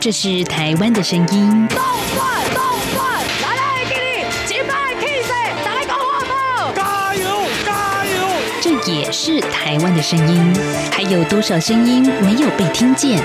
[0.00, 1.68] 这是台湾的声音。
[1.68, 1.78] 动
[2.14, 2.62] 转动
[2.94, 5.30] 转，来来给你击败气势，
[5.62, 7.28] 打个花炮，加油
[7.66, 8.26] 加油！
[8.62, 10.56] 这也是台湾的声音。
[10.90, 13.22] 还有多少声音没有被听见？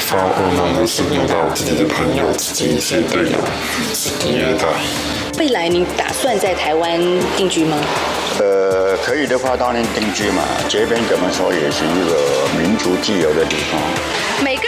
[0.00, 3.38] 发噩梦的是遇到自己的朋友、自己一些队友
[3.94, 4.66] 是虐待。
[5.38, 7.00] 未来你打算在台湾
[7.36, 7.78] 定居吗？
[8.40, 10.42] 呃，可以的话当然定居嘛。
[10.68, 13.80] 这边怎么说也是一个民族自由的地方。
[14.42, 14.67] 每个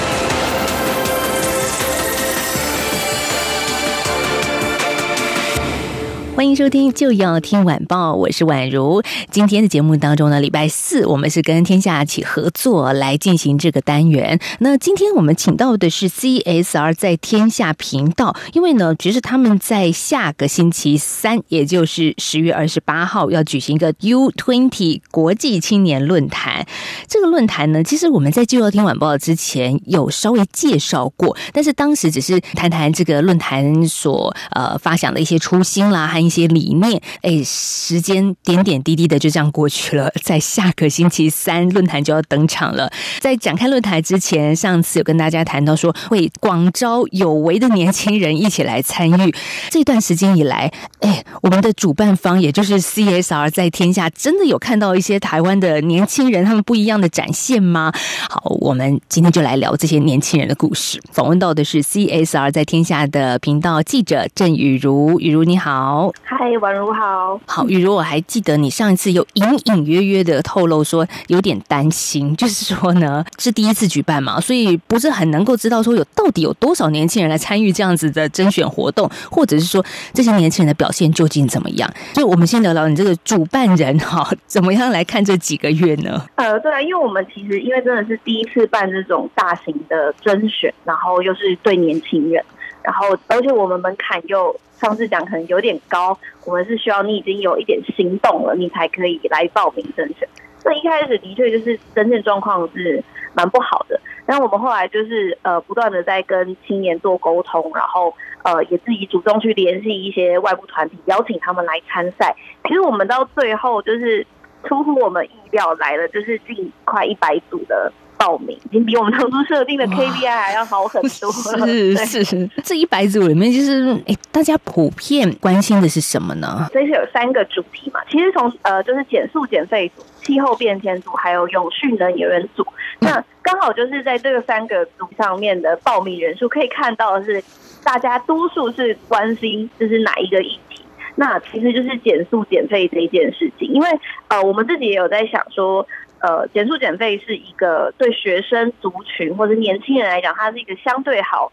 [6.41, 9.03] 欢迎收听就要听晚报，我是宛如。
[9.29, 14.39] 今天的节目当中呢，礼拜四我们是跟天下起合作来进行这个单元。
[14.57, 26.65] 那今天我们请到的是 CSR 在天下频道，因为呢，其实他们在下个星期三，也就是十月二十八号要举行一个 U Twenty 国际青年论坛。
[27.07, 36.30] 这个论坛呢，其实我们在就要听晚报之前有稍微介绍过，但是当时只是谈谈这个论坛所呃发想的一些初心啦，还。
[36.30, 40.11] 一些理念，哎，时间点点滴滴的就这样过去了。
[40.23, 42.91] 在下个星期三，论坛就要登场了。
[43.19, 49.35] 在展开论坛之前，上次有跟大家谈到说，会广招有为的年轻人一起来参与。
[49.69, 50.71] 这段时间以来，
[51.01, 57.91] 哎，我们的主办方也就是 CSR 在天下，真的有看到一些台湾的年轻人他们不一样的展现吗？
[58.29, 61.01] 好，我们今天就来聊这些年轻人的故事。
[61.11, 66.11] 访问到的是 CSR 在天下的频道记者郑雨茹，雨茹你好。
[66.23, 67.39] 嗨，宛如好。
[67.45, 79.83] 好，雨如，我还记得你上一次有隐隐约约的透露说有点担心，就是说呢是第一次举办嘛，所以不是很能够知道说有到底有多少年轻人来参与这样子的甄选活动，或者是说
[80.13, 81.91] 这些年轻人的表现究竟怎么样？
[82.13, 86.25] 就我们先聊聊你这个主办人哈， 怎么样来看这几个月呢？
[86.35, 92.41] 呃，对啊，因为我们其实因为真的是第一次办这种大型的甄选，然后又是对年轻人。
[92.83, 100.27] 然后，而且我们门槛又上次讲可能有点高，我们是需要你已经有一点行动了，你才可以来报名甄选。
[100.59, 103.03] 所以一开始的确就是真正状况是
[103.33, 103.99] 蛮不好的。
[104.25, 112.35] 但我们后来就是呃不断的在跟青年做沟通，然后呃也自己主动去联系一些外部团体，邀请他们来参赛。
[112.63, 114.25] 其实我们到最后就是
[114.63, 117.91] 出乎我们意料来了，就是近快一百组的。
[118.21, 121.65] 报名已经比我们当初设定的 KPI 还要好很多了。
[122.05, 126.69] 是是，这一百组里面，就是哎，大家普遍关心的是什么呢？
[126.71, 127.99] 所以是有三个主题嘛。
[128.11, 132.63] 其实从呃，就是减速减费组、气候变迁组，还有永续能源组。
[132.99, 137.43] 那刚好就是在这个三个组上面的报名人数，可以看到的是，
[137.83, 140.83] 大家多数是关心这是哪一个议题。
[141.15, 143.87] 那其实就是减速减费这一件事情，因为
[144.27, 145.87] 呃，我们自己也有在想说。
[146.21, 151.51] 呃，减速减费是一个对学生族群或者年轻人来讲，它是一个相对好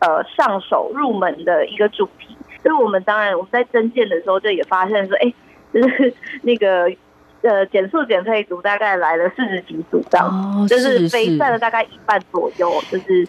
[0.00, 2.36] 呃上手入门的一个主题。
[2.62, 5.32] 所以我们当然我们在增建的时候就也发现说，哎，
[5.72, 6.12] 就是
[6.42, 6.90] 那个
[7.42, 13.28] 呃减速减费组大概来了四十几组这样，就是飞占了大概一半左右，就是。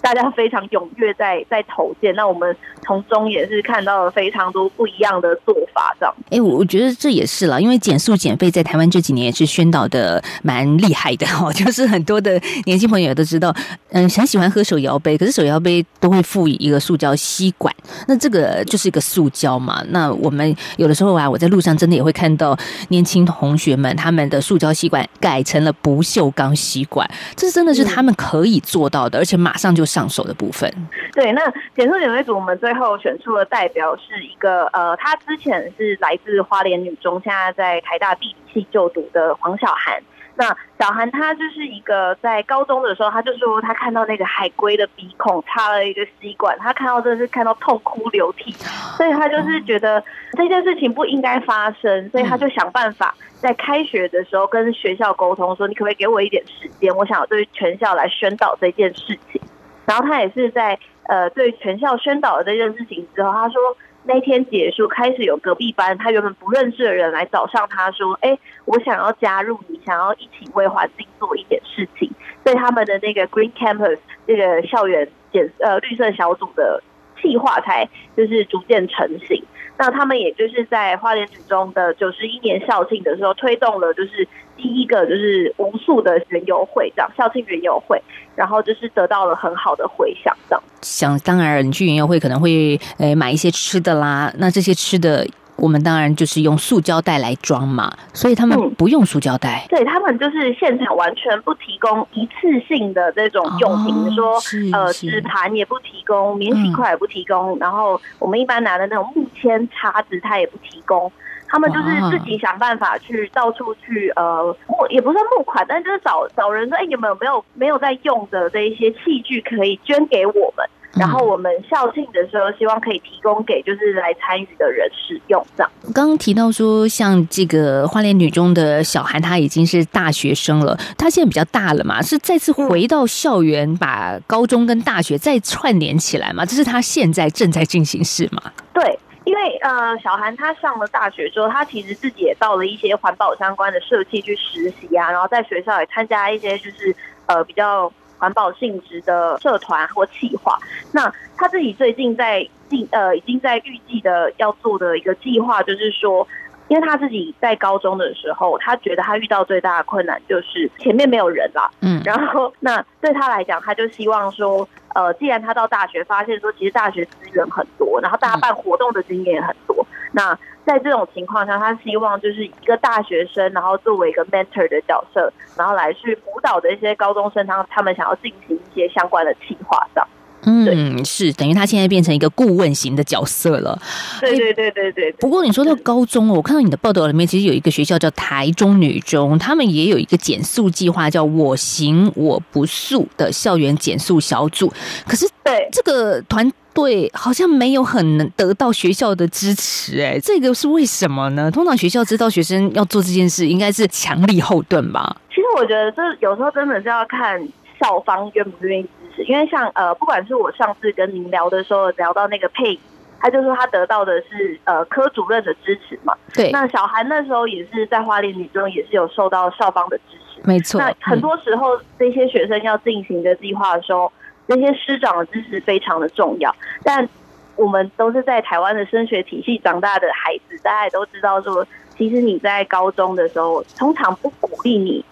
[0.00, 6.14] 大家非常踊跃在在投件，那我们从中也是看到了非常多不一样的做法，这样。
[6.30, 13.52] 哎，我我觉得这也是了，因为减速减费在台湾这几年也是宣导的蛮厉害的 哦，就是很多的年轻朋友都知道，
[13.90, 17.74] 嗯，很喜欢喝手摇杯，可是手摇杯都会附一个塑胶吸管，
[18.06, 19.82] 那这个就是一个塑胶嘛。
[19.88, 22.56] 那我们有的时候啊，我在路上真的也会看到
[22.88, 29.87] 年轻同学们他们的塑胶吸管改成了不锈钢吸管，这真的是他们可以做到的，而且马上就。
[29.88, 30.70] 上手的部分，
[31.12, 31.40] 对，那
[31.74, 40.02] 减速减费组我们最后选出的代表是一个呃，他之前是来自花莲女中，现在在台大地理系就读的黄小涵。
[40.40, 48.52] 那小韩他就是一个在高中的时候，他就说他看到那个海龟的鼻孔插了一个吸管，他看到真的是看到痛哭流涕，
[48.96, 50.00] 所以他就是觉得
[50.36, 59.40] 这件事情不应该发生，所以他就想办法在开学的时候跟学校沟通，说你可不可以给我一点时间，我想要对全校来宣导这件事情。
[59.88, 63.60] 然后他也是在呃对全校宣导了这件事情之后，他说
[64.04, 72.10] 那天结束开始有隔壁班他原本不认识的人来找上他说，哎，我想要加入你，想要一起为环境做一点事情，
[72.44, 76.82] 所以他们的那个 Green Campus 这个校园减呃绿色小组的
[77.22, 79.42] 计划才就是逐渐成型。
[79.78, 84.26] 那他们也就是在花莲女中的九十一年校庆的时候，推动了就是
[84.56, 88.02] 第一个就是无数的园游会，这样校庆园游会，
[88.34, 90.62] 然后就是得到了很好的回响，这样。
[90.82, 95.26] 想当然，你去云游会可能会诶买一些吃的啦，那这些吃的。
[95.58, 99.66] 我们当然就是用塑胶袋来装嘛，所以他们不用塑胶袋。
[99.68, 104.38] 对他们就是现场完全不提供一次性的这种用品，说
[104.72, 111.10] 呃纸盘也不提供，免洗筷也不提供，然后我们一般拿的那种木签叉子，他也不提供。
[111.50, 120.68] 他们就是自己想办法去到处去呃募，也不算募款，但就是找找人说，哎，你们有没有没有在用的这一些器具可以捐给我们？
[120.94, 125.46] 然后我们校庆的时候，希望可以提供给就是来参与的人使用。
[125.56, 136.44] 这样，刚刚提到说，像这个花莲女中的小韩，她已经是大学生了，她现在比较大了嘛，是再次回到校园，把高中跟大学再串联起来嘛？
[136.44, 138.50] 这是她现在正在进行式嘛？
[138.72, 146.96] 对，因为呃，小韩她上了大学之后，她其实自己也到了一些环保相关的社企去实习啊，然后在学校也参加一些就是
[147.26, 147.92] 呃比较。
[148.18, 150.58] 环保性质的社团或企划，
[150.92, 156.26] 那他自己最近在计呃已经在预计的要做的一个计划，就是说，
[156.68, 170.38] 因为他自己在高中的时候，他觉得他遇到最大的困难就是前面没有人啦，嗯，然后那对他来讲，他就希望说，呃，既然他到大学发现说，其实大学资源很多，然后大家办活动的经验也很多，那。
[170.68, 180.06] 在这种情况下，他希望就是一个大学生，然后作为一个 mentor 的角色，然后来去辅导的一些高中生，他他们想要进行一些相关的计划上。
[180.42, 183.80] 嗯，是等于他现在变成一个顾问型的角色了。
[184.20, 185.12] 对对对对对。
[185.12, 194.72] 不过你说到高中哦，我看到你的报道里面，其实有一个学校叫台中女中，他们也有一个减速计划，叫“我行我不素”的校园减速小组。
[195.06, 196.50] 可是，对这个团。
[196.74, 201.50] 队，好像没有很能得到学校的支持，哎，这个是为什么呢？
[201.50, 205.16] 通常学校知道学生要做这件事，应该是强力后盾吧？
[205.28, 207.40] 其实我觉得这有时候真的是要看
[207.80, 208.86] 校方愿不愿意
[209.24, 212.78] 因为像呃，不管是我上次跟您聊的时候聊到那个佩
[213.20, 216.14] 他就说他得到的是呃科主任的支持嘛。
[216.34, 220.80] 对，那小韩那时候也是在花莲女中，也是有受到校方的支持，没错。
[220.80, 224.12] 那很多时候这些学生要进行的计划的时候。
[224.50, 226.50] 那些师长的支持非常的重要，
[226.82, 227.06] 但
[227.54, 231.66] 我们都是在台湾的升学体系长大的孩子，大家也都知道说，
[231.98, 235.04] 其实你在高中的时候，通常不鼓励你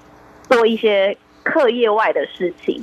[0.49, 2.83] 做一些课业外的事情，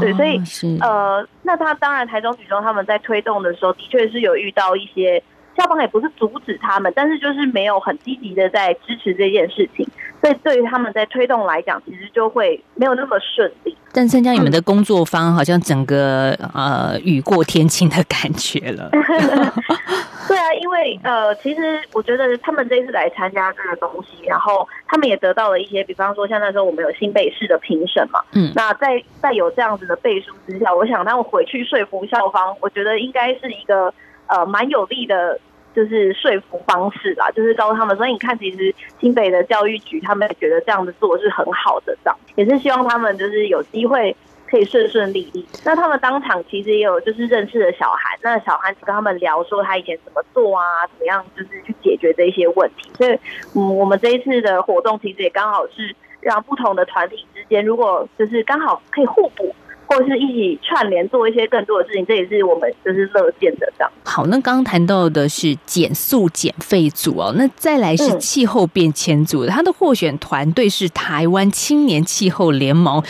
[0.00, 0.40] 对，所以
[0.80, 5.22] 呃，那他当然台中女中他们在推动的时候，的确是有遇到一些
[5.56, 9.86] 校方也不是阻止他们，但是就是没有很积极的在支持这件事情，
[10.22, 13.76] 所以对于他们在推动来讲，其实就会没有那么顺利。
[13.92, 18.88] 但参加你们的工作方，好像整个呃雨过天晴的感觉了。
[20.28, 33.92] 对啊，因为呃，其实我觉得他们这次来参加这个东西，然后他们也得到了一些，比方说像那时候我们有新北市的评审嘛，嗯，那在在有这样子的背书之下，我想他们回去说服校方，我觉得应该是一个
[34.28, 35.38] 呃蛮有利的。
[35.74, 44.14] 就是说服方式啦，就是告诉他们说，你看，其实新北的教育局他们也觉得这样子做是很好的，这样也是希望他们就是有机会
[44.48, 45.46] 可以顺顺利利。
[45.64, 52.90] 那他们当场其实也有就是认识的小韩，那小韩跟他们聊说他以前怎么做啊，怎么样就是去解决这些问题。
[52.98, 53.18] 所以，
[53.54, 59.54] 嗯，我们这一次的活动其实也刚好是让不同的团体之间，如果就是刚好可以互补。
[59.92, 63.92] 或是一起串联做一些更多的事情，这也是我们就是乐见的这样。
[64.04, 73.02] 好，那刚刚谈到的是减速减费组哦，那再来是气候变迁组，它的获选团队是台湾青年气候联盟。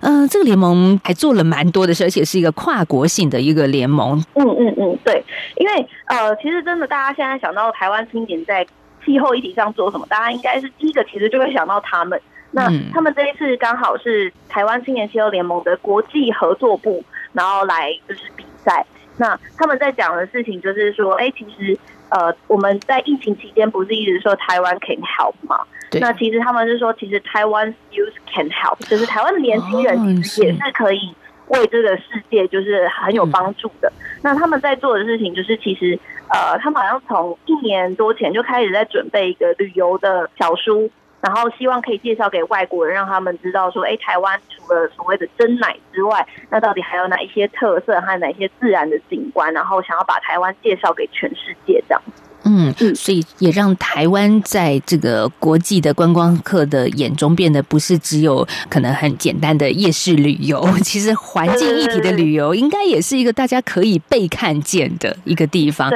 [0.00, 4.18] 嗯，这个联盟还做了蛮多的事，而且是一个跨国性的一个联盟。
[4.34, 5.22] 嗯嗯嗯，对，
[5.56, 8.66] 因为呃，其实真的大家现在想到台湾青年在
[9.04, 12.18] 气候议题上做什么，大家应该是第一个其实就会想到他们。
[12.54, 18.84] 那他们这一次刚好是台湾青年气候联盟的国际合作部，然后来就是比赛。
[19.16, 21.78] 那他们在讲的事情就是说，哎，其实
[22.10, 25.60] 呃，我们在疫情期间不是一直说台湾 can help 吗？
[26.00, 31.14] 那其实他们是说，其实台湾 youth can help，就是台湾的年轻人其实也是可以
[31.48, 33.90] 为这个世界就是很有帮助的。
[34.22, 40.90] 那他们在做的事情就是，其实呃，他们好像从一年多前就开始在准备一个旅游的小书。
[41.22, 49.50] 然后希望可以介绍给外国人，让他们知道说，哎，台湾除了所谓的真奶之外，那到底还有哪一些特色还有哪些自然的景观？
[49.54, 52.02] 然后想要把台湾介绍给全世界这样。
[52.44, 65.90] 嗯，所以也让台湾在这个国际的观光客的眼中变得不是只有可能很简单的夜市旅游， 其实环境一体的旅游应该也是一个大家可以被看见的一个地方。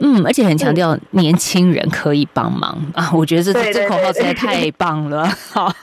[0.00, 2.76] 嗯，而且很强调年轻人可以帮忙。
[2.94, 5.26] 啊，我觉得这这口号实在太棒了。
[5.50, 5.74] 好，好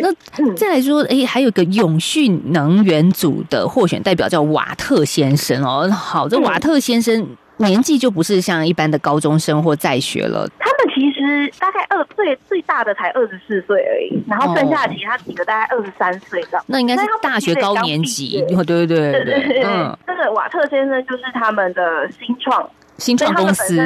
[0.00, 5.88] 那再来说，哎，还有一个永续能源组的获选代表叫瓦特先生哦。
[5.90, 6.42] 好，这嗯。
[6.42, 7.26] 瓦特先生
[7.60, 16.64] 年纪就不是像一般的高中生或在学了，他们其实大概二最最大的才二十四岁而已，然后剩下其他几个大概二十三岁这样。
[16.66, 18.44] 那应该是大学高年级。
[18.66, 23.76] 对对对对嗯，这个瓦特先生就是他们的新创，新创公司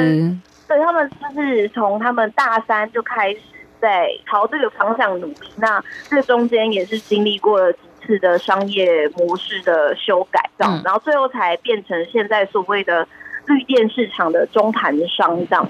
[0.67, 3.39] 对他们就是从他们大三就开始
[3.81, 5.47] 在朝这个方向努力。
[5.57, 13.07] 那这中间也是经历过了几次的商业模式的修改，这样，嗯然后最后才变成现在所谓的
[13.47, 15.69] 绿电市场的中盘商这样。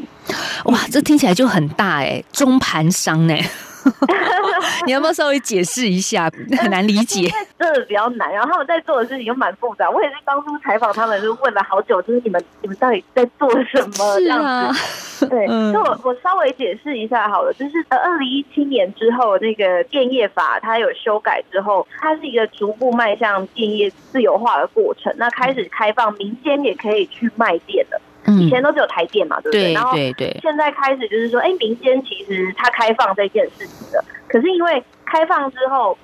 [0.65, 3.35] 哇，这听起来就很大哎，中盘商呢。
[4.85, 6.31] 你要不要稍微解释一下？
[6.59, 7.29] 很难理解。
[7.57, 9.89] 真的比较难，然后他们在做的事情又蛮复杂。
[9.89, 15.27] 我也是当初采访他们，就问了好久，就是你们你们到底在做什么这样子。
[15.29, 25.13] 对，嗯那我我稍微解释一下好了，就是呃，二零一七年之后，那个电业法它有修改之后，它是一个逐步迈向电业自由化的过程。
[25.17, 29.63] 那开始开放民间也可以去卖电了，以嗯，前都只有台电嘛，对不对？
[29.65, 35.97] 对然后对对，现在开始就是说，哎，民间其实它开放这件事情的，可是因为开放之后，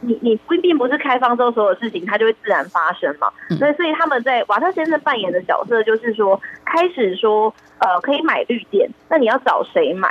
[0.00, 10.10] 你你并并不是开放之后所有事情它就会自然发生嘛，嗯所以所以他们在瓦特先生扮演的角色就是说，开始说呃可以买绿电，那你要找谁买？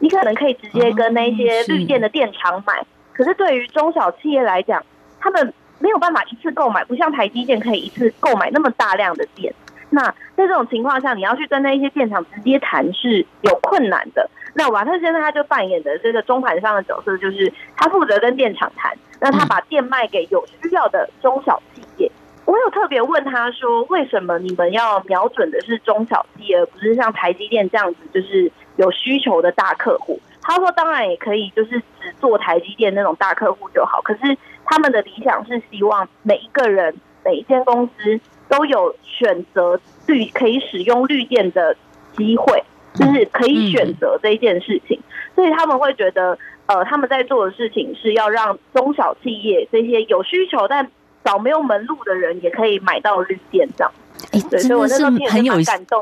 [0.00, 4.82] 你可能可以直接跟那些绿电的电厂买，可是对于中小企业来讲，
[5.20, 9.54] 他们没有办法一次购买，不像台积电可以一次购买那么大量的电。
[9.90, 14.28] 那在这种情况下，你要去跟那一些电厂直接谈是有困难的。
[14.54, 22.10] 那瓦特先生他就扮演的这个中盘商的角色，就是他负责跟电厂谈，那他把电卖给有需要的中小企业。
[22.46, 30.18] 我有特别问他说，为什么你们要瞄准的是中小企业，而不是像台积电这样子，就是有需求的大客户？
[30.42, 34.00] 他说，当然也可以，就是只做台积电那种大客户就好。
[34.02, 38.18] 可是他们的理想是希望每一个人、每一间公司
[38.48, 39.78] 都有选择
[40.10, 41.76] 绿可以使用绿电的
[42.16, 42.62] 机会，
[42.94, 44.98] 就是可以选择这一件事情。
[45.36, 46.36] 所以他们会觉得，
[46.66, 50.90] 呃，他们在做的事情是要让中小企业这些有需求但
[51.24, 53.92] 找没有门路的人也可以买到绿电这样。
[54.32, 55.54] 哎，真的是很有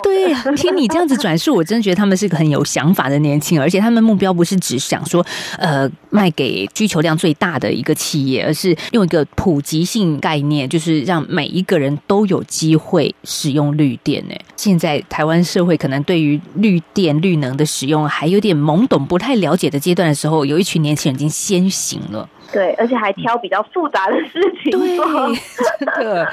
[0.03, 5.25] 对，听你这样子转述，我真的觉得他们是个很有想法的年轻人，而且他们目标不是只想说，
[5.59, 14.23] 呃，卖给需求量最大的一个企业，而是用一个普及性概念，就是让每一个人都有机会使用绿电。
[14.29, 22.29] 呢，现在台湾社会可能对于绿电、绿能的使用还有点懵懂、不太了解的阶段的时候，有一群年轻人已经先行了。
[22.51, 26.29] 对，而且还挑比较复杂的事情对做。，真的，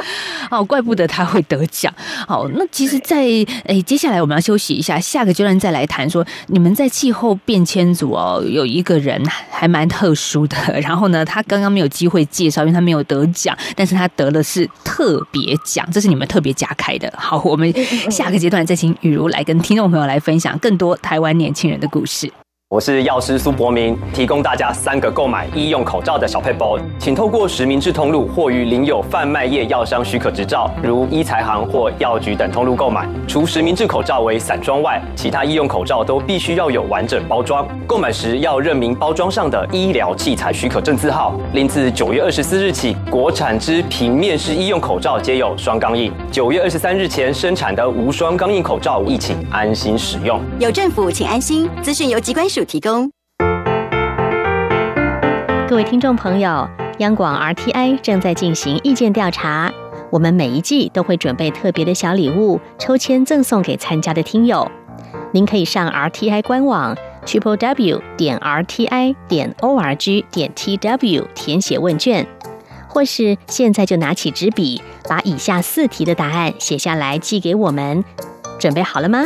[0.49, 1.93] 哦，怪不得他会得奖。
[2.27, 3.17] 好，那其实在，
[3.65, 17.11] 诶接下来我们要休息一下，下个阶段再来谈说，你们在气候变迁组哦，有一个人还蛮特殊的，然后呢，他刚刚没有机会介绍，因为他没有得奖，但是他得了是特别奖，这是你们特别加开的。
[17.17, 17.71] 好，我们
[18.09, 22.31] 下个阶段再请雨茹来跟听众朋友来分享更多台湾年轻人的故事。
[22.75, 33.07] 我是药师苏博明，提供大家三个购买医用口罩的小配包，请透过实名制通路或于领有贩卖业药商许可执照，如医材行或药局等通路购买。
[33.29, 37.65] 除实名制口罩为散装外，其他医用口罩都必须要有完整包装。
[37.87, 41.33] 购买时要认明包装上的医疗器材许可证字号。
[41.53, 46.11] 另自九月二十四日起，国产之平面式医用口罩皆有双钢印。
[46.29, 50.41] 九月二十三日前生产的无双钢印口罩，亦请安心使用。
[50.59, 51.69] 有政府，请安心。
[51.81, 53.11] 资讯由机关署提供。
[55.67, 56.67] 各位听众朋友，
[56.99, 59.71] 央广 RTI 正在进行意见调查，
[60.11, 64.69] 我们每一季都会准备特别的小礼物，抽签赠送给参加的听友。
[65.31, 66.95] 您可以上 RTI 官网
[67.25, 72.25] triple w 点 RTI 点 org 点 tw 填写问卷，
[72.87, 78.05] 或是现在就拿起纸笔，把以下四题的答案写下来寄给我们。
[78.59, 79.25] 准备好了吗？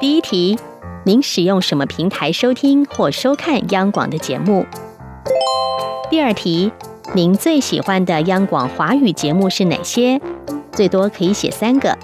[0.00, 0.58] 第一题，
[1.04, 4.64] 您使用什么平台收听或收看央广的节目？
[6.08, 6.70] 第二题，
[7.12, 10.20] 您最喜欢的央广华语节目是哪些？
[10.70, 11.98] 最多可以写三个。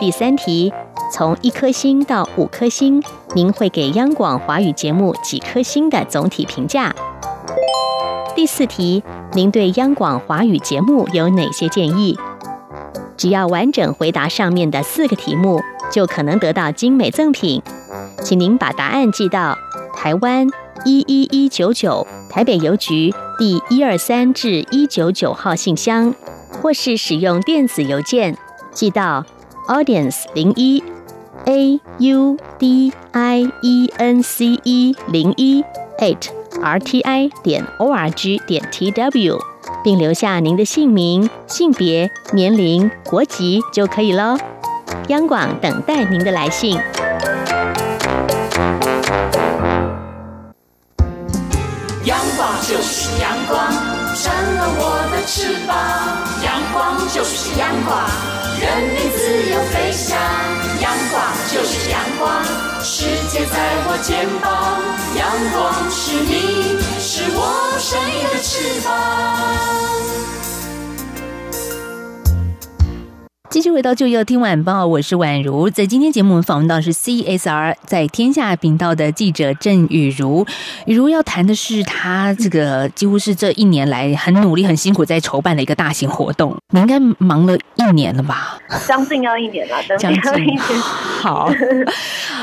[0.00, 0.72] 第三题，
[1.12, 3.00] 从一颗星到五颗星，
[3.34, 6.92] 您会给央广华语节目几颗星的总体评价？
[8.34, 12.18] 第四题，您对央广华语节目有哪些建议？
[13.16, 17.62] 只要完整回答上面的四个题目，就可能得到精美赠品。
[18.22, 19.56] 请您把答案寄到
[19.94, 20.46] 台湾
[20.84, 26.14] 一一一九九台北邮局第一二三至一九九号信箱，
[26.60, 28.36] 或是使用电子邮件
[28.72, 29.24] 寄到
[29.68, 30.82] audience 零一
[31.44, 35.64] a u d i e n c e 零一
[35.98, 36.28] at
[36.60, 39.38] r t i 点 o r g 点 t w，
[39.86, 44.36] 并留下您的姓名、性别、年龄、国籍就可以喽。
[45.06, 46.76] 央广等待您的来信。
[52.02, 53.72] 阳光就是阳光，
[54.16, 55.78] 成了我的翅膀。
[56.42, 57.96] 阳光就是阳光，
[58.60, 60.18] 任你自由飞翔。
[60.82, 62.42] 阳光就是阳光，
[62.88, 64.80] 世界在我肩膀。
[65.18, 67.40] 阳光是你，是我
[67.80, 68.86] 生命的翅膀。
[73.48, 75.70] 继续回到就要听晚报，我是宛如。
[75.70, 80.44] 在今天节目，我们访问到是 CSR 在天下频道的记者郑雨如。
[80.86, 86.56] 雨如要谈的是，他这个几乎是这一年来很努力、很辛苦在筹办的一个大型活动。
[86.72, 88.58] 你应该忙了一年了吧？
[88.86, 90.58] 将近要一年了，将近。
[91.22, 91.48] 好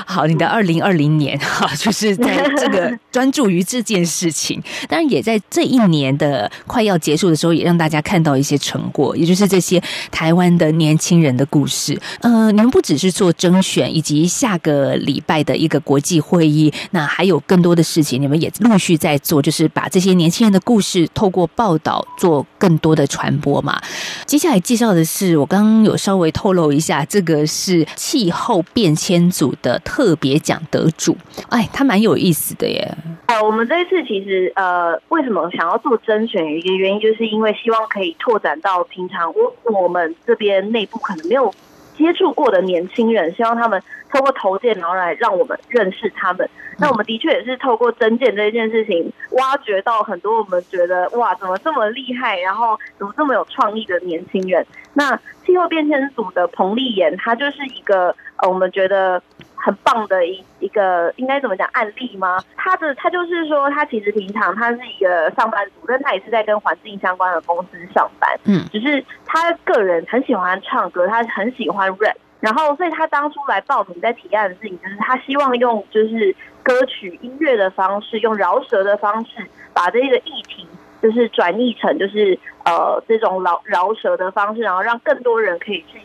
[0.08, 4.62] 好，你的二零二零年哈，就是在这个专注于这件事情。
[4.88, 10.94] 当然，也在这一年的快要结束的时候，也让大家看到一些成果，也就是这些台湾的年。
[11.04, 23.82] 亲人的故事，呃，你们不只是做征选，以及下个礼拜的一个国际会议，那还有更多的事情，你们也陆续在做，就是把这些年轻人的故事透过报道做更多的传播嘛。
[24.26, 31.18] 接下来介绍的是，我刚刚有稍微透露一下，这个是气候变迁组的特别奖得主，
[31.50, 32.98] 哎，他蛮有意思的耶。
[33.26, 36.46] 呃，我们这一次其实呃，为什么想要做甄选？
[36.56, 40.83] 一个原因就是因为希望可以拓展到平常我我们这边内。
[40.86, 41.54] 可能没有
[41.98, 46.50] 接触过的年轻人，希望他们透过投件，然后来让我们认识他们。
[46.80, 54.66] 那我们的确也是透过增建这一件事情，挖掘到很多我们觉得哇，怎么这么厉害，然后怎么这么有创意的年轻人。
[54.94, 59.22] 那气候变迁组的彭丽妍，她就是一个呃，我们觉得。
[59.66, 62.40] 很棒的一一个应该怎么讲案例吗？
[62.56, 68.40] 他的他就是说，他其实平常他是一个上班族，但他也是在跟环境相关的公司上班。
[68.46, 80.66] 嗯，只是他个人很喜欢唱歌，他很喜欢 rap，然后所以他当初来报名在提案的事情，就是他希望用就是歌曲音乐的方式，用饶舌的方式，把这个议题
[81.02, 86.02] 就是转译成就是呃这种饶饶舌的方式，然后让更多人可以去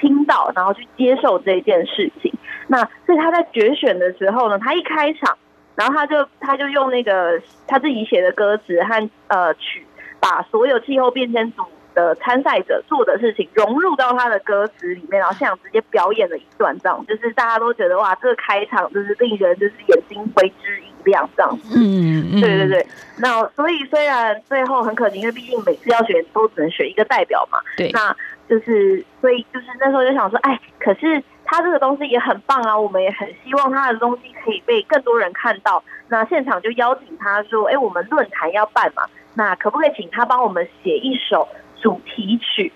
[0.00, 2.32] 听到，然后去接受这件事情。
[2.72, 5.36] 那所以他在决选的时候呢，他一开场，
[5.74, 9.86] 然后他就他就用那个他自己写的歌词和呃曲，
[10.18, 21.78] 把所有气候变迁组的参赛者做的事情融入到他的歌词里面，然后现场直接表演了一段，这样就是大家都觉得哇，这个开场就是令人就是眼睛为之一亮这样子。
[21.78, 22.86] 嗯，对对对。
[23.18, 27.58] 那所以虽然最后很可惜，因为毕竟每次要选都只能选一个代表嘛。
[27.76, 27.90] 对。
[27.92, 28.16] 那
[28.48, 31.22] 就是所以就是那时候就想说，哎，可是。
[31.52, 35.84] 他这个东西也很棒啊，我们也很希望他的东西可以被更多人看到。
[36.08, 39.02] 那现场就邀请他说：“哎，我们论坛要办嘛，
[39.34, 41.46] 那可不可以请他帮我们写一首
[41.82, 42.72] 主题曲？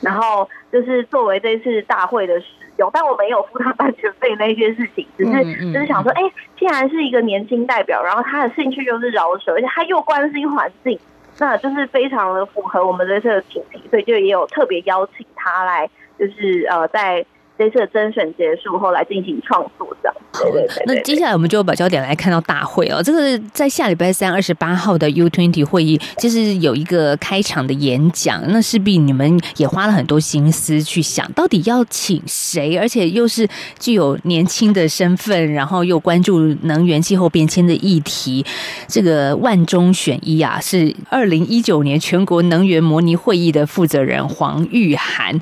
[0.00, 2.46] 然后就是作为这次大会的使
[2.78, 6.22] 用，但我没有付他版权费那些事情，只是就是想说，哎，
[6.58, 10.98] 既然是一个年轻代表，然后他的兴趣又是饶舌，而且他又关心环境，
[11.38, 17.24] 那就是非常的符合我们这次的主题，所以就也有特别邀请他来，就是呃在。”
[17.58, 20.14] 这次的甄选结束后来进行创作，这样。
[20.32, 20.84] 对对对。
[20.86, 23.02] 那接下来我们就把焦点来看到大会哦。
[23.02, 28.44] 这个在下礼拜三二十八号的 U Twenty 会议，就是有一个开场的演讲。
[28.48, 33.48] 那势必你们也花了很多心思去想，到底要请谁，而且又是
[33.80, 38.44] 具有年轻的身份，然后又关注能源气候变迁的议题。
[38.86, 45.40] 这个万中选一啊，是二零一九年全国能源模拟会议的负责人黄玉涵。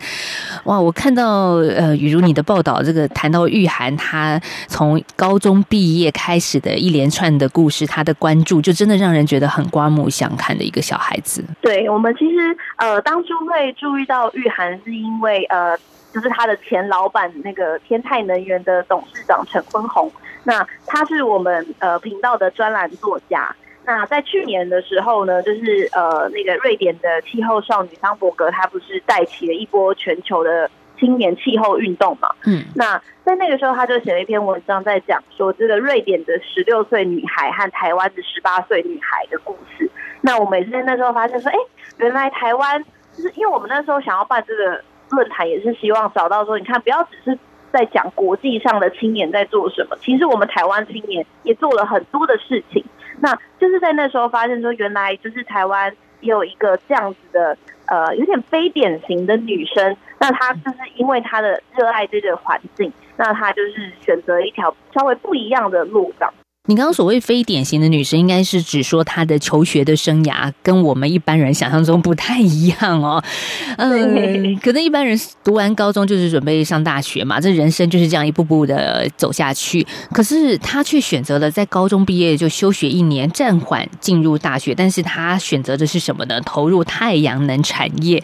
[0.67, 1.97] 哇，我看到呃。
[1.97, 11.43] 雨如你的报道，这个谈到玉涵，他从高中毕业开始的一连串的故事，他的关注就真的让人觉得很刮目相看的一个小孩子。
[11.63, 15.75] 对我们其实呃当初会注意到玉涵，是因为呃
[16.13, 20.13] 就是他的前老板那个天泰能源的董事长陈坤宏，
[20.45, 23.55] 那他是我们呃频道的专栏作家。
[23.87, 30.71] 那在去年的时候呢，就是呃那个瑞典的气候少女桑伯格，她不是带起了一波全球的。
[30.99, 39.91] 青年气候运动嘛，嗯，那在那个时候，他就写了一篇文章，在讲说这个瑞典的十六岁女孩和台湾的十八岁女孩的故事。
[40.23, 41.59] 那我们也是在那时候发现说，哎，
[41.99, 42.83] 原来台湾
[43.15, 47.39] 就是因为我们那时候想要办这个论坛，也是希望找到说，你看，不要只是
[47.71, 52.83] 在讲国际上的青年在做什么，其实我们台湾青年也做了很多的事情。
[53.21, 59.97] 那就是在那时候发现说，原来就是台湾也有一个这样子的，呃，有点非典型的女生。
[60.19, 66.33] 那她就是因为她的热爱这个环境，那她就是选择一条稍微不一样的路上。
[66.67, 73.23] 你刚刚所谓非典型的女生，应该是指说她的求学的生涯跟我们一般人想象中不太一样哦。
[73.79, 79.87] 嗯，可能一般人读完高中就是准备上大学嘛，这人生就是这样一步步的走下去。
[80.13, 84.75] 可是她却选择了在高中毕业就休学一年，暂缓进入大学。
[84.75, 86.41] 但是她选择的是什么呢？
[86.41, 88.23] 投入太阳能产业。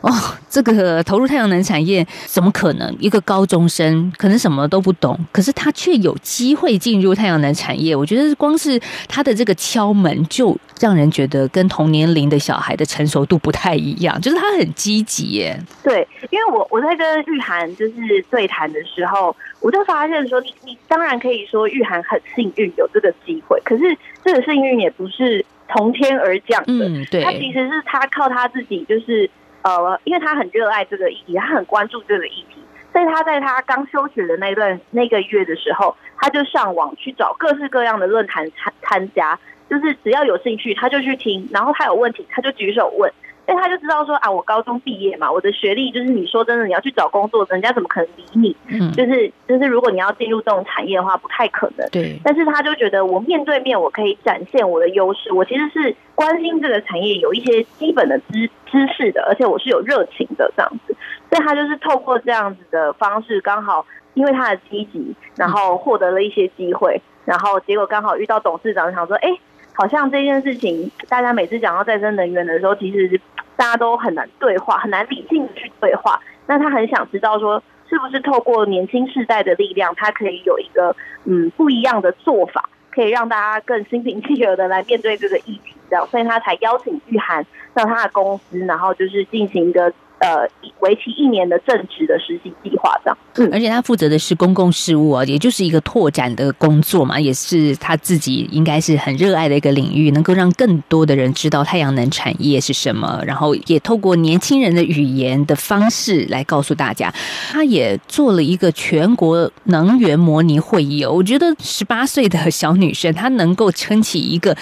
[0.00, 0.12] 哦，
[0.48, 2.96] 这个投入太阳能产业怎么可能？
[3.00, 7.96] 一个高中生可能什么都不懂，可是他却有机会进入太阳能产业。
[7.96, 14.20] 我觉得光是他的这个敲门，就让人觉得跟同年龄的小孩的成熟度不太一样。
[14.20, 15.60] 就是他很积极耶。
[15.82, 17.94] 对，因为我我在跟玉涵就是
[18.30, 23.82] 对谈的时候，我就发现说，你你当然可以说玉涵很幸运有这个机会，可是
[24.24, 26.88] 这个幸运也不是从天而降的。
[26.88, 29.28] 嗯，对，他其实是他靠他自己就是。
[29.62, 43.12] 呃，因为他很热爱这个议题，他很关注这个议题，所以他在他刚休学的那段那个月的时候，他就上网去找各式各样的论坛参参加，就是只要有兴趣他就去听，然后他有问题他就举手问。
[43.48, 48.54] 所以他就知道说啊，我高中毕业嘛，我的学历就是你说真的，你要去找工作，人家怎么可能理你？
[48.66, 51.88] 嗯，就是就是，如果你要进入这种产业的话，不太可能。
[51.88, 52.20] 对。
[52.22, 55.32] 但是他就觉得我面对面，我可以展现我的优势。
[55.32, 60.94] 我其实是关心这个产业，有一些基本的知知识的，而且我是有热情的这样子。
[61.30, 69.30] 所以他就是透过这样子的方式，刚好因为他的积极，然后获得了一些机会，然后结果刚好遇到董事长，想说，哎。
[69.78, 73.20] 好像这件事情，大家每次讲到再生能源的时候，其实
[73.54, 76.20] 大家都很难对话，很难理性的去对话。
[76.48, 89.92] 那他很想知道说，是不是透过年轻世代的力量，他可以有一个嗯不一样的做法，可以让大家更心平气和的来面对这个议题，这样，所以他才邀请玉涵到他的公司，然后就是进行一个。
[90.18, 90.48] 呃，
[90.80, 107.14] 为期一年的正职的实习计划这样，嗯，而且他负责的是公共事务啊，也就是一个拓展的工作嘛，也是他自己应该是很热爱的一个领域，能够让更多的人知道太阳能产业是什么，然后也透过年轻人的语言的方式来告诉大家。
[107.52, 114.56] 他也做了一个全国能源模拟会议哦，我觉得十八岁的小女生她能够撑起一个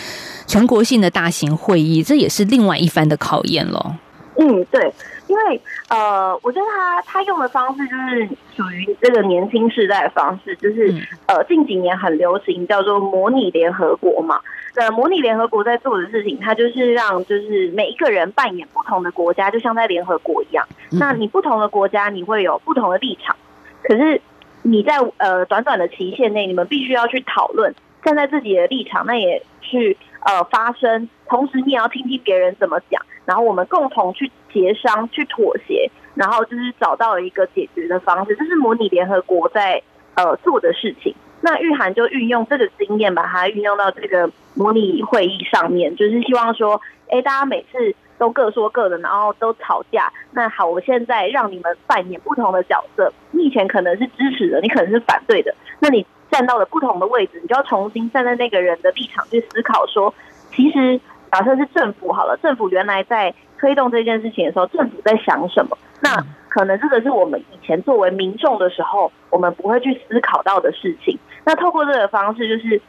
[0.47, 3.95] 全国性的大型会议，这也是另外一番的考验喽。
[4.38, 4.92] 嗯，对。
[5.26, 10.94] 因为呃，我觉得他他用的方式就是属于这个年轻世代的方式，就是
[11.26, 14.40] 呃近几年很流行叫做模拟联合国嘛。
[14.74, 20.66] 那模拟联合国在做的事情，它就是让就是每一个人扮演不同的国家，就像在联合国一样。
[20.92, 23.34] 那你不同的国家，你会有不同的立场，
[23.82, 24.20] 可是
[24.62, 33.02] 你在呃短短的期限内，你们必须要去讨论，站在自己的立场，那也去呃发声，同时你也要听听别人怎么讲。
[33.26, 38.34] 然后我们共同去协商、去妥协，然后就是找到了一个解决的方式。
[38.36, 39.82] 这是模拟联合国在
[40.14, 41.14] 呃做的事情。
[41.42, 50.10] 那玉涵就运用这个经验，把它运用到这个模拟会议上面，就是希望说，哎，大家每次都各说各的，然后都吵架。
[50.30, 53.12] 那好，我现在让你们扮演不同的角色。
[53.32, 55.54] 你以前可能是支持的，你可能是反对的。
[55.80, 60.14] 那你站到了不同的位置，你就要重新站在那个人的立场去思考，说
[60.52, 61.00] 其实。
[61.37, 65.77] 假设是政府好了，政府原来在推动这件事情的时候，政府在想什么？
[66.01, 66.16] 那
[66.49, 71.18] 可能这个是我们以前作为民众的时候，我们不会去思考到的事情。
[71.44, 72.81] 那透过这个方式，就是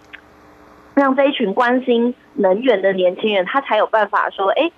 [0.95, 4.71] 让这一群关心能源的年轻人，他才有办法说，哎，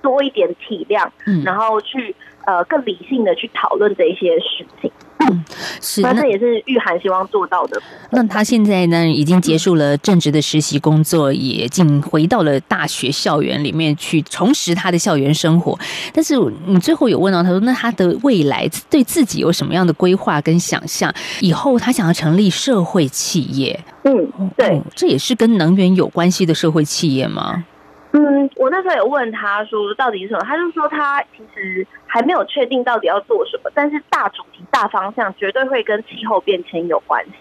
[0.00, 1.10] 多一点体谅，
[1.44, 4.90] 然后去呃更理性的去讨论这一些事情。
[5.30, 5.44] 嗯，
[5.80, 7.80] 是，那这也是玉涵希望做到的。
[8.10, 15.78] 那他现在呢，已经结束了正职的实习工作，也进回到了大学校园里面去重拾他的校园生活。
[16.12, 16.34] 但是
[16.66, 21.12] 你最后有问到他说，那他的未来对自己有什么样的规划跟想象？
[21.40, 27.64] 以后他想要成立社会企业，嗯，对，这也是跟能源有关系的社会企业吗？
[28.12, 37.32] 嗯，我那时候有问他说到底是什么，他就说他其实还没有确定到底要做什么，但是大主题、大方向绝对会跟气候变迁有关系。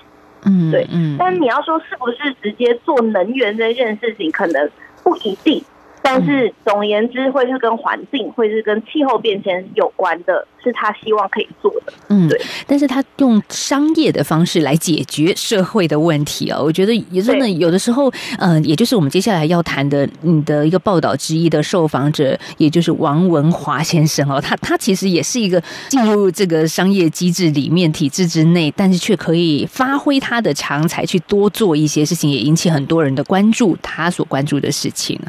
[0.46, 1.16] 嗯，对，嗯。
[1.18, 4.70] 但你要说是不是直接做能源这件事情，可能
[5.04, 5.64] 不一定。
[6.02, 11.94] 但是总而言之，会是跟环境，会是跟气候变迁有关的，是他希望可以做的。
[12.08, 12.40] 嗯，对。
[12.66, 35.20] 但是他用商业的方式来解决社会的问题啊，我觉得也真的有的时候，嗯，也就是我们接下来要谈的你的一个报道之一的受访者，也就是王文华先生哦，他他其实也是一个进入这个商业机制里面体制之内，但是却可以发挥他的长才去多做一些事情，也引起很多人的关注，他所关注的事情。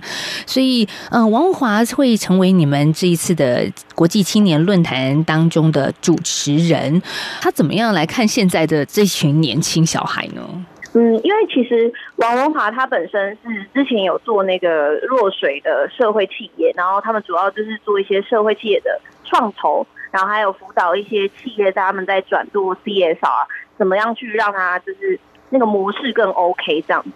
[0.47, 7.01] 所以，所以嗯，王文华会成为你们这一次的国际青年论坛当中的主持人。
[7.41, 10.43] 他怎么样来看现在的这群年轻小孩呢？
[10.93, 23.17] 嗯，因为其实王文华他本身是之前有做那个弱水的社会企业，然后他们主要就是做一些社会企业的创投，然后还有辅导一些企业在他们在转做 CSR，
[23.79, 25.19] 怎么样去让他就是
[25.49, 27.11] 那个模式更 OK 这样子。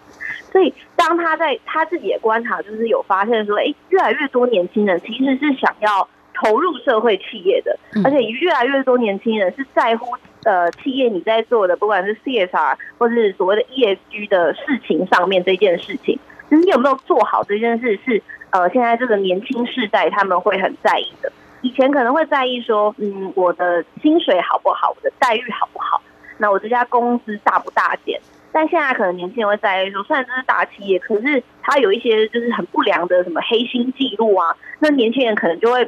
[0.55, 10.15] 所以当他在他自己的观察，就是有发现说，哎，越来越多年轻人其实是想要投入社会企业的，而且越来越多年轻人是在乎
[10.45, 16.17] 呃企业你在做的，不管是 CSR 或是所谓的 ESG 的事情上面这件事情，
[16.49, 21.29] 就是你有没有做好这件事，是呃现在这个年轻世代他们会很在意的。
[21.63, 26.01] 以前可能会在意说，嗯，我的薪水好不好，我的待遇好不好，
[26.37, 28.21] 那我这家公司大不大件。
[28.55, 35.83] 但现在可能年轻人会在意说，虽然这是大企业，可是它有一些就是很不良的什么黑心记录啊，那年轻人可能就会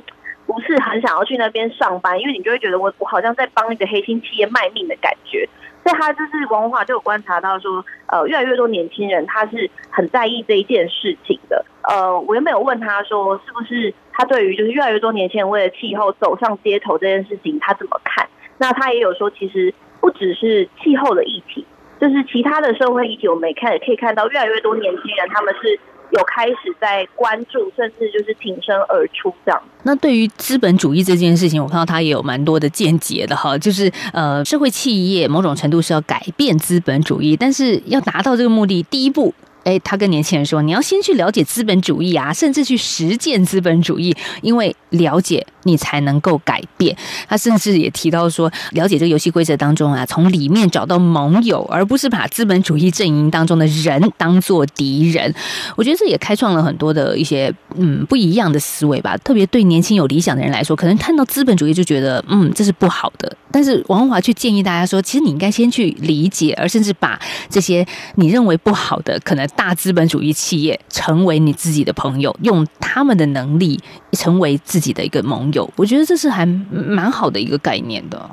[0.45, 5.47] 不是很想要去那边上班，因为你就会觉得我我好像在帮一个黑心企业卖命的感觉。
[5.81, 11.65] 所以他就是王文华就有观察到说，呃，越来越多年轻人他是很在意这一件事情的。
[11.83, 18.27] 呃，我原本有问他说，是不是他对于就是越来越多年轻人为了气候走上街头这件事情他怎么看？
[18.57, 21.65] 那他也有说，其实不只是气候的议题。
[21.99, 25.79] 就是其他的社会议题，我们也可以看到越来越多年轻人，他们是
[26.11, 29.61] 有开始在关注，甚至就是挺身而出这样。
[29.83, 33.57] 那对于资本主义这件事情，我看到他也有蛮多的见解的哈。
[33.57, 39.33] 就是呃，社会企业某种程度是要改变资本主义，但是要达到这个目的，第一步。
[39.67, 46.95] 哎，他跟年轻人说：“你要先去了解资本主义啊，甚至去实践资本主义，因为了解你才能够改变。”
[47.27, 55.35] 他甚至也提到说：“了解这个游戏规则当中啊，从里面找到盟友，而不是把资本主义阵营当中的人当做敌人。”
[55.75, 59.17] 我觉得这也开创了很多的一些嗯不一样的思维吧。
[59.17, 63.35] 特别对年轻有理想的人来说，可能看到资本主义就觉得嗯这是不好的。
[63.51, 73.77] 但是王华却建议大家说：“其实你应该先去理解，而甚至把这些你认为不好的可能。”大资本主义企业成为你自己的朋友，用他们的能力
[74.11, 78.29] 成为自己的一个盟友，我觉得这是还蛮好的一个概念的。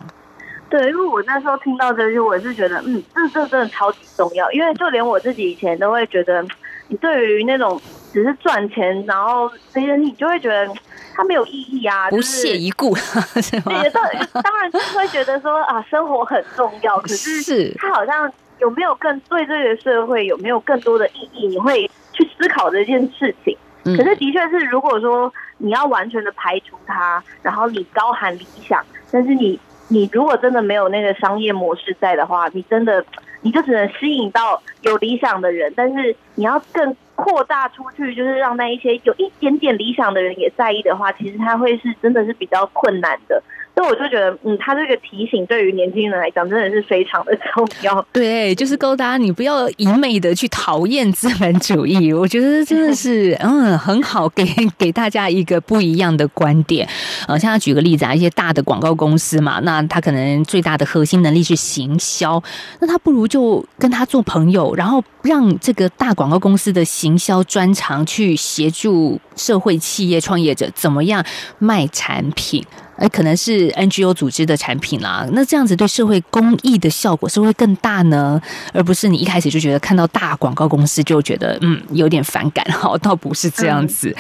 [0.69, 4.51] 对，因为我那时候听到这句，我是觉得，嗯，这这真的超级重要。
[4.53, 6.45] 因为就连我自己以前都会觉得，
[6.89, 7.81] 你对于那种
[8.13, 10.73] 只是赚钱，然后这些你就会觉得
[11.15, 12.95] 它没有意义啊，不屑一顾，
[13.41, 13.83] 是吗？
[13.93, 18.31] 当当然是会觉得说啊，生活很重要， 可是它好像。
[18.65, 21.47] 有没有更对这个社会有没有更多的意义？
[21.49, 23.55] 你会去思考这件事情。
[23.85, 33.05] 可是的确是，如果说你要完全的排除它，然后你高喊理想，但是你你如果真的没有那个商业模式在的话，你真的
[33.43, 43.43] 你就只能吸引到有理想的人，但是你要更扩大出去，就是让那一些有一点点理想的人也在意的话，其实他会是真的是比较困难的。
[43.75, 48.01] 所以我就觉得，嗯，他这个提醒对于年轻人来讲，真的是非常的重要。
[48.13, 52.13] 对，就是勾搭你，不要一昧的去讨厌资本主义。
[52.13, 54.45] 我觉得真的是，嗯，很好，给
[54.79, 56.89] 给大家一个不一样的观点。
[57.27, 62.41] 呃，像他举个例子啊，一些大的广告公司嘛，那他可能最大的核心能力是行销，
[62.81, 71.25] 那他不如就跟他做朋友，然后让这个大广告公司的行销专长去协助社会企业创业者怎么样
[71.59, 72.65] 卖产品。
[72.97, 78.41] 哎，可能是 NGO 组织的产品啦，那这样子对社会公益的效果是会更大呢，
[78.73, 84.15] 而不是你一开始就觉得看到大广告公司就觉得嗯有点反感哈， 倒不是这样子。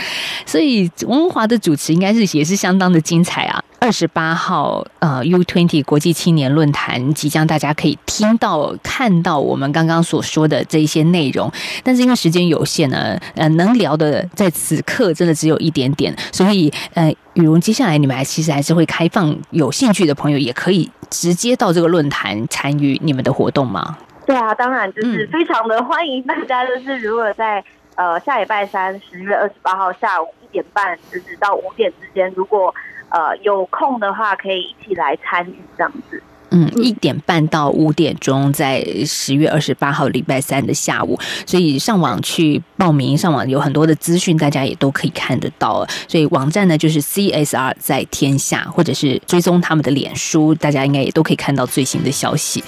[0.44, 3.62] 所以王文华的主持应该是也是相当的精彩啊。
[3.84, 17.14] 二十八号呃 U Twenty 国际青年论坛即将大家可以听到看到我们刚刚所说的这一些内容，但是因为时间有限呢，呃，能聊的在此刻真的只有一点点，所以呃。
[17.34, 23.98] 雨荣，接下来你们还其实还是会开放有兴趣的朋友也可以直接到这个论坛参与你们的活动吗？
[24.24, 27.64] 对啊，当然就是非常的欢迎大家，就是如果在
[27.96, 32.74] 呃下礼拜三十月二十八号下午一点半，就是到五点之间，如果
[33.10, 36.22] 呃有空的话，可以一起来参与这样子。
[36.50, 45.84] 嗯，一点半到五点钟，在十月二十八号礼拜三的下午，所以上网去报名，上网有很多的资讯，大家也都可以看得到。
[46.06, 52.62] 所以网站呢就是 CSR 在天下，或者是追踪他们的脸书，大家应该也都可以看到最新的消息。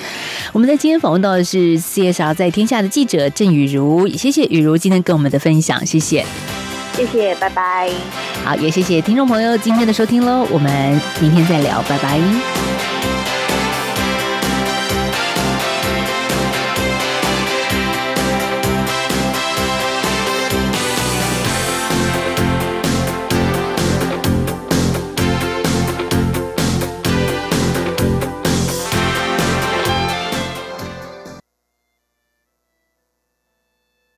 [0.52, 6.26] 我们在今天访问到的是 CSR 在天下的记者郑雨茹，谢谢雨茹今天跟我们的分享，谢谢。
[6.96, 7.90] 谢谢，拜拜。
[8.44, 12.18] 好，也谢谢听众朋友今天的收听喽，我们明天再聊，拜拜。